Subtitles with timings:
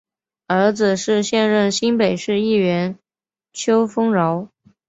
[0.47, 2.97] 儿子是现任新北市议员
[3.53, 4.49] 邱烽尧。